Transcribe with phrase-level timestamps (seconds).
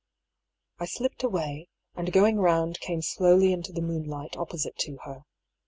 [0.79, 5.25] I slipped away, and going round came slowly into the moonlight opposite to her.